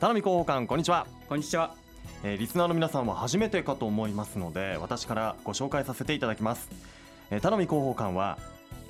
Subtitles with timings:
[0.00, 1.06] 田波広報官こんにちは。
[1.28, 1.74] こんにちは、
[2.24, 6.70] えー、リスナーの皆さんは初めてかと思いますので私からご紹介させていただきます、
[7.30, 8.38] えー、田波広報官は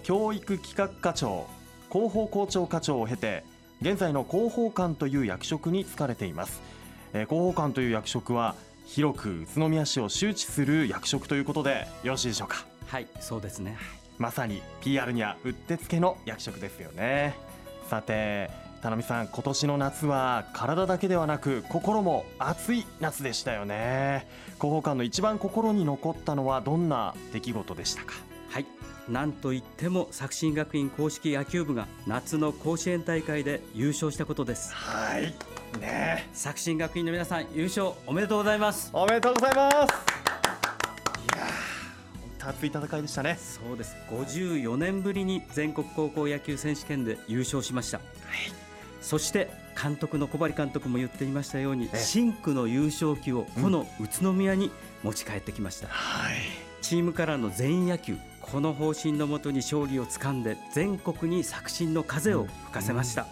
[0.04, 1.48] 教育企画課長
[1.90, 3.42] 広報校長課長を経て
[3.82, 6.60] 現在の広報官という役職に就かれています、
[7.12, 8.54] えー、広報官という役職は
[8.86, 12.66] 広く宇都宮市を周知する役職ということでよろしいでしょうか？
[12.86, 13.76] はいそうですね。
[14.18, 17.34] まさに PR にはうってつけの役職ですよね。
[17.88, 18.48] さて
[18.82, 24.26] 田波さん今年の夏は体だけではなく心も熱い夏でしたよね。
[24.54, 28.14] 広報官の一番心に残ったのはどんな出来事でしたか？
[28.48, 28.66] はい。
[29.08, 34.72] なんといっても作新学院硬式野球部が夏の甲子園大会で優勝したことです。
[34.72, 35.34] はい。
[35.78, 36.28] ね。
[36.32, 38.90] 作新学院の皆さん優勝おめでとうございます。
[38.94, 39.74] おめでとうございます。
[39.74, 39.76] い
[41.36, 41.46] や
[42.48, 43.38] 熱い戦いでしたね。
[43.38, 43.94] そうです。
[44.10, 48.06] 54年ぶりに全国高校野球選手権で優勝しました、はい、
[49.00, 54.70] そして監督の小針監督も言っていましたように、深紅の優勝旗をこの宇都宮に
[55.02, 56.34] 持ち帰ってきました、うん、はい、
[56.82, 63.28] チームからの全員野球この方針のもとに勝利をつかんで全国に作新の風を吹かせました、うん、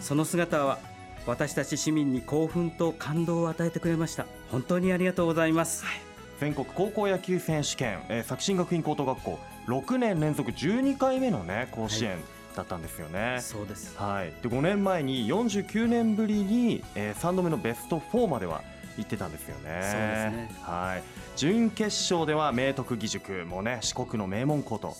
[0.00, 0.78] その姿は
[1.26, 4.26] 私たち市民に興奮と感動を与えてくれました。
[4.50, 6.00] 本当にありがとうございます、はい、
[6.40, 12.20] 全国高校野球選手権、えー、作新学院高等学校6年連続12回目のね甲子園、はい
[12.54, 13.38] だったんですよね。
[13.40, 13.96] そうです。
[13.96, 14.32] はい。
[14.42, 18.62] で5年前に49年ぶりに、えー、3度目のベスト4までは
[18.98, 19.62] 行ってたんですよね。
[19.64, 20.60] そうですね。
[20.62, 21.02] はい。
[21.36, 24.94] 準決勝では明徳義塾もね四国の名門校と、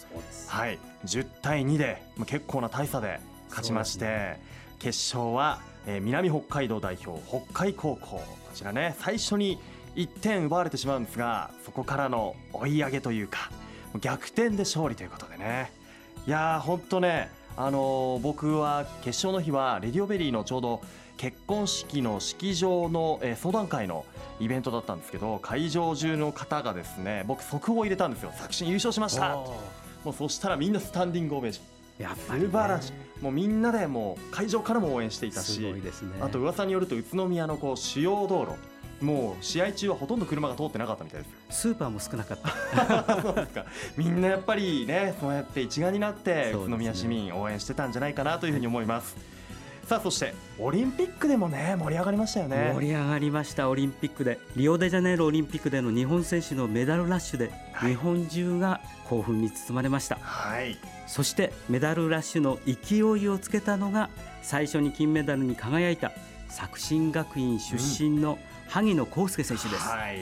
[0.48, 4.42] はい、10対2で結構な大差で勝ちまして、ね、
[4.78, 9.58] 決勝はえー、南北海道代表北海高校こちらね最初に
[9.96, 13.50] 1点奪われてしまうんですがそこからの追い上げというか
[14.00, 15.72] 逆転で勝利ということでね
[16.26, 20.80] いやー本当ねあのー、僕は決勝の日はレディオベリーのちょうど
[21.16, 24.04] 結婚式の式場の、えー、相談会の
[24.40, 28.32] イベントだったんですけど会場中の方がですね僕速報入れたんですよ。
[28.34, 29.36] 作新優勝しました。
[30.04, 33.22] もうそしたらみんなスタンディングオベーションやっぱり、ね、素晴らしい。
[33.22, 35.74] もうみんなでもう会場からも応援していたし、ね、
[36.20, 38.52] あと噂によると宇都宮のこう主要道路
[39.02, 41.62] もう試合中はほとんど車が通ってなかったみたいです。
[41.62, 43.18] スーパーも少なかった。
[43.22, 43.64] そうですか。
[43.96, 49.16] みんなやっぱりねそうやって一丸になって宇都宮市民応援してたんじゃないかなというふうに思います。
[49.86, 52.72] さあそしてオリンピックでもね盛り上がりましたよね。
[52.74, 54.38] 盛り上がりましたオリンピックで。
[54.56, 58.80] リオデジャネイロオリンピックでの日本選手のメダルラッシュで、日本中が
[59.12, 64.08] 興奮に包まれました、はい、そしてメダルラッシュの勢いをつけたのが
[64.40, 66.12] 最初に金メダルに輝いた
[66.48, 68.38] 作新学院出身の
[68.72, 70.18] 萩野公介選手です、うん、はい。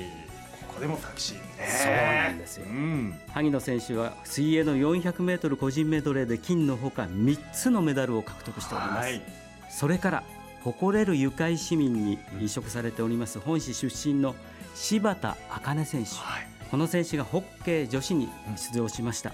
[0.67, 1.43] ここでも作新ね。
[1.67, 9.23] そうなんですよ、うん、萩野選手は水泳の400メートル個人メドレーで金のほか3つのメダルを獲得しております、はい。
[9.71, 10.23] それから
[10.65, 14.35] 誇れる愉快市民に移植されております本市出身の
[14.75, 19.33] 柴田茜選手、はい、この選手がホッケー女子に出場しました、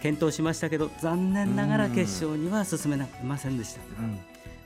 [0.00, 4.18] 検討しましたけど残念ながら決勝には進めませんでした、うん、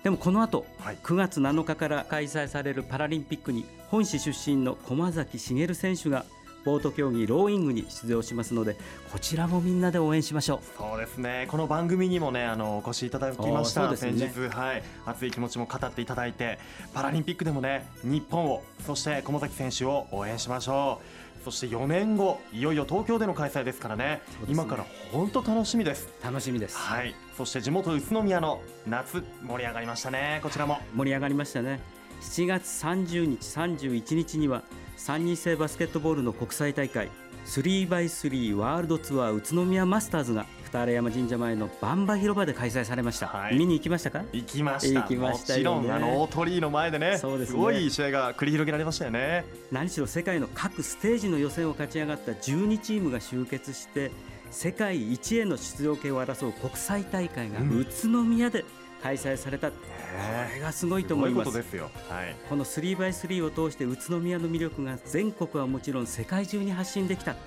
[0.02, 6.24] でもこの後、はい、9月7日から開催されるパラリンピックに本市出身の駒崎茂選手が
[6.64, 8.76] ボート競技ローイングに出場しますので
[9.12, 10.60] こちらもみんなで応援しましょう。
[10.78, 11.46] そうですね。
[11.50, 14.82] この番組にもねあのお越しいただきました、ね、先日はい。
[15.04, 16.58] 熱い気持ちも語っていただいて
[16.94, 26.08] パラリンピックでもね日本をそして駒崎選手を応援しましょうそして4年後いよいよ東京での開催ですからね、ね、今から本当楽しみです。
[26.22, 26.76] 楽しみです。
[26.76, 27.14] はい。
[27.36, 30.40] そして地元宇都宮の夏盛り上がりましたね。
[30.42, 30.78] こちらも。
[30.94, 31.80] 盛り上がりましたね。
[32.22, 34.62] 7月30日31日には
[34.96, 37.10] 3人制バスケットボールの国際大会
[37.46, 44.24] 3x3 ワールドツアー宇都宮マスターズが二荒山神社前の万場広場で開催されました、はい、見に行きましたか？
[44.32, 45.02] 行きました。
[45.02, 49.44] 行きました、ね、もちろんあの大鳥居の前でねそうです、ね、すごい試合が繰り広げられましたよね。
[49.70, 54.10] 何しろ世界の各ステージの予選を勝ち上がった12チームが集結して
[54.50, 58.66] 世界一への出場権を争う国際大会が宇都宮で、うん
[59.02, 59.76] 開催された、こ
[60.54, 61.52] れがすごいと思います。
[61.52, 61.90] ですよ。
[62.08, 67.40] はい、この 3x3 を通して宇都宮の魅力が全国はもちろん世界中に発信できた、はい、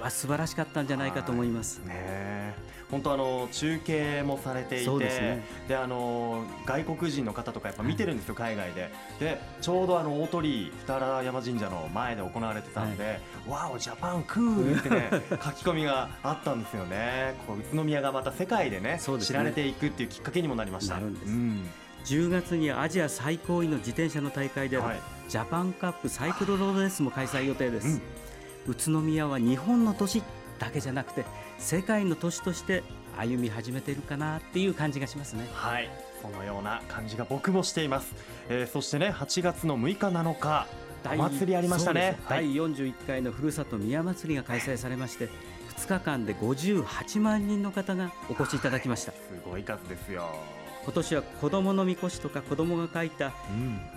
[0.00, 1.78] は素晴らしかったんじゃないかと思います。
[1.78, 2.54] ね
[2.90, 8.90] 本当あの中継もされていて、ね、であの外国人の方とかやっぱ見てるんですよ、海外で。
[9.20, 17.34] でちょうどあの大鳥居二荒山神社の前で行われてたんで、はい、わおジャパンクールってね 書き込みがあったんですよね。
[17.46, 20.96] こう宇都宮がまた世界でね、ね、知られていくっていうきっかけにもなりました。
[20.96, 21.68] うん、
[22.04, 27.86] 10月にアジア最高位の自転車の大会である、はい、ジャパンカップサイクロロードレースも開催予定です。
[27.86, 28.02] うん、
[28.68, 30.22] 宇都宮は日本の都市
[30.58, 31.24] だけじゃなくて
[31.58, 32.82] 世界の都市として
[33.16, 35.48] 歩み始めているかなっていう感じがしますね。
[35.52, 35.90] はい。
[36.22, 38.12] そのような感じが僕もしています、
[38.48, 40.66] えー、そしてね8月の6日7日
[41.12, 42.18] お祭りありましたね。
[42.28, 45.28] 第41回のふるさと宮祭りが開催されまして
[45.76, 49.18] 2日間で58万人の方がお越しいただきました、す
[49.48, 50.28] ごい数ですよ
[50.88, 53.34] 今年は子どものみこしとか子どもが書いた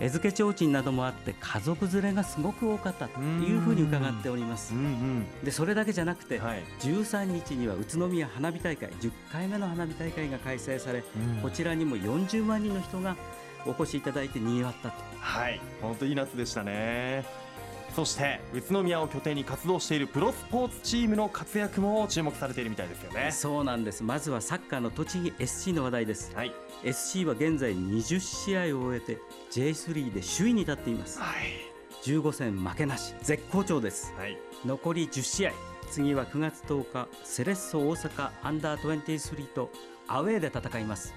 [0.02, 4.74] 絵付け提灯などもあって家族連れがすごく多かったというふうに伺っております。
[5.42, 11.02] でそれだけじゃなくて、はい、13日には宇都宮花火大会10回目の花火大会が開催され、
[11.42, 13.16] こちらにも40万人の人が
[13.66, 14.96] お越しいただいてにぎわったと。
[15.22, 17.24] はい本当いい夏でしたね。
[17.96, 23.32] そして宇都宮を拠点に活動しているプロスポーツチームの活躍も注目されているみたいですよね。
[23.32, 24.04] そうなんです。
[24.04, 26.54] まずはサッカーの栃木 SC の話題です、はい、
[26.84, 29.20] SC は現在20試合を終えて
[29.52, 35.52] J3 で首位に立っています、はい、15戦負けなし絶好調です、はい、残り10試合。
[35.90, 39.70] 次は9月10日セレッソ大阪アンダー23と
[40.08, 41.14] アウェーで戦います。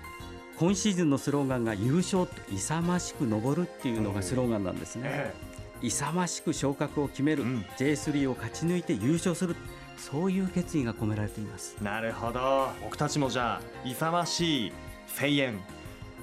[0.59, 9.55] 今シーズンのスローガンが優勝と勇ましく登るっていうのがスローガンなんですね、ええ勇ましく昇格を決める、うん、J3 を勝ち抜いて優勝する。
[9.97, 11.77] そういう決意が込められています。
[11.83, 12.69] なるほど。
[12.83, 14.73] 僕たちもじゃあ勇ましい
[15.19, 15.61] 声援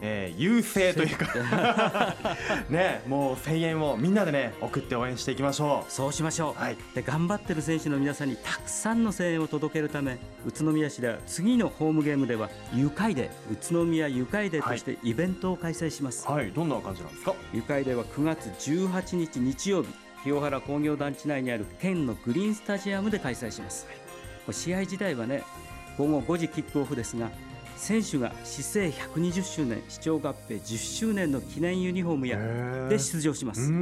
[0.01, 1.27] えー、優勢というか。
[2.69, 5.91] ねもう声援をみんなでね送って応援していきましょう。
[5.91, 17.35] そうしましょう、はい、で頑張ってる選手の皆さんにたくさんの声援を届けるため宇都宮市では次のホームゲームでは愉快で宇都宮愉快デーとしてイベントを開催します、はい、はい、どんな感じなんですか？
[17.53, 19.89] 愉快デーは9月18日日曜日
[20.23, 23.87] 清原工業団地内にある県のグリーンスタジアムで開催します、
[24.45, 25.43] はい、試合自体はね
[25.97, 27.29] 午後5時キックオフですが
[27.81, 32.37] 選手が市政120周年市長合併10周年の記念ユニフォームや
[32.87, 33.73] で出場します。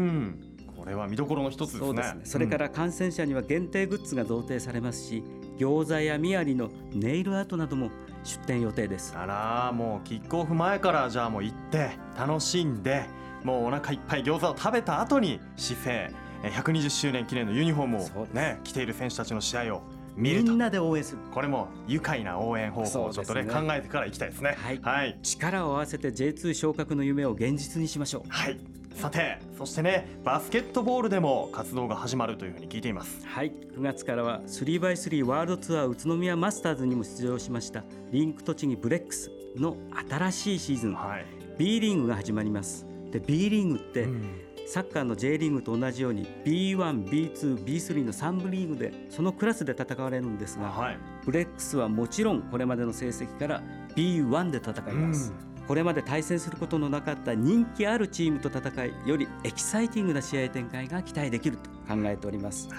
[0.78, 2.04] これは見どころの一つですね。
[2.04, 5.22] そ、ね、それから感染者には限定グッズが贈呈されますし、
[5.57, 7.92] 餃子やみやりのネイルアートなども
[8.24, 9.13] 出店予定です。
[9.18, 13.04] あら、もうキックオフ前からじゃあもう行って楽しんで、
[13.44, 19.81] もうお腹いっぱい餃子を食べた後に市政120周年記念のユニフォームをね着ている選手たちの試合を
[20.19, 21.19] みんなで応援する。
[21.31, 28.24] これも愉快な応援方法をちょっとね、ね、考えてからいきたいですね、はい、はい、力を合わせて J2 昇格の夢を現実にしましょう。
[28.30, 28.60] はい。
[28.95, 33.25] さてそしてねバスケットボールでも活動が始まるというふうに聞いています。
[33.25, 33.51] はい。
[33.51, 39.77] 9月からは 3x3 ワールドツアー宇都宮マスターズにも出場しましたリンク栃木ブレックスの
[40.10, 41.25] 新しいシーズン、はい、
[41.57, 42.86] B リーグが始まります。
[43.12, 53.63] で B リーグって、うんサッカーの J リーグと同じように B1、B2、B3 の3部リーグでそのクラスで戦われるんですが、はい、ブレックスはもちろんこれまでの成績から
[53.95, 55.33] B1 で戦います。
[55.68, 62.69] これまで対戦することのなかった人気あるチームと戦いよりエキサイティングな試合展開が期待できると考えております。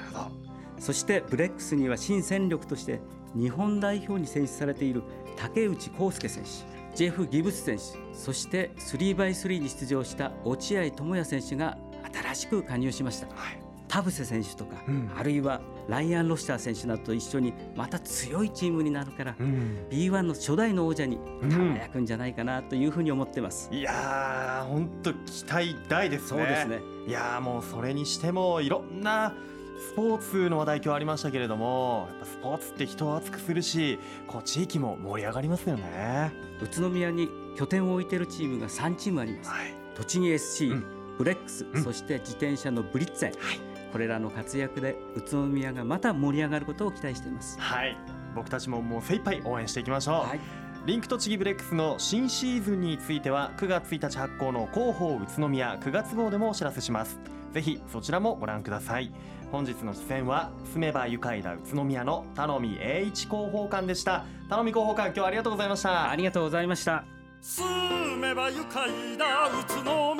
[0.79, 3.01] そしてブレックスには新戦力として
[3.35, 5.03] 日本代表に選出されている
[5.37, 7.83] 竹内康介選手ジェフ・ギブス選手
[8.17, 11.79] そして 3x3 に出場した落合智也選手が
[12.13, 26.29] 新しく加入しました、はい、田臥選手とか、うん、あるいはライアン・ロシター選手などと一緒にまた強いチームになるから、うん、B1 の初代の王者に輝くんじゃないかなというふうに思ってます、うん、いやー本当期待大ですね。
[26.29, 26.81] そうですね。
[27.09, 29.35] いやもうそれにしてもいろんな
[29.81, 36.33] スポーツの話題今日ありましたけれどもやっぱスポーツって人を熱くするしこう地域も盛り上がりますよね。
[36.63, 40.85] 宇都宮に拠点を置いているチームが3チームあります、はい、栃木 SC、うん、
[41.17, 47.59] ブレックス、うん、そして自転車のブリッツェン、はい、これらの活躍で宇都宮がまた盛り上がることを期待しています。
[47.59, 47.97] はい。
[48.35, 50.41] 僕たちももう精一杯応援していきましょう、はい、
[50.87, 57.21] リンク栃木ブレックスの新シーズンについては9月1日発行の広報宇都宮9月号でもお知らせします。
[57.53, 59.13] ぜひそちらもご覧ください。
[59.53, 64.25] 本日の出演は住めば愉快な宇都宮の頼み栄一広報官でした。
[64.49, 66.11] 頼み広報官今日はありがとうございました。
[66.11, 67.05] ありがとうございました。
[67.43, 70.15] 住めば愉快な宇都